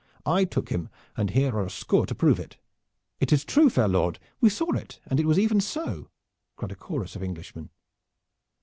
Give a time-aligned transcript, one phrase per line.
[0.25, 2.57] I took him, and here are a score to prove it."
[3.19, 4.17] "It is true, fair lord.
[4.39, 6.09] We saw it and it was even so,"
[6.55, 7.69] cried a chorus of Englishmen.